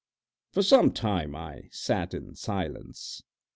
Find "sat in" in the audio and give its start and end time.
1.71-2.33